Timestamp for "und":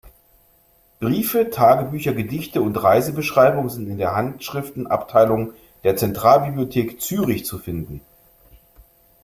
2.63-2.75